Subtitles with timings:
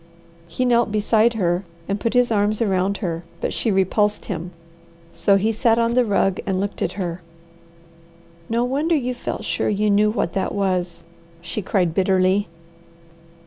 [0.47, 4.49] He knelt beside her and put his arms around her, but she repulsed him;
[5.13, 7.21] so he sat on the rug and looked at her.
[8.49, 11.03] "No wonder you felt sure you knew what that was!"
[11.39, 12.47] she cried bitterly.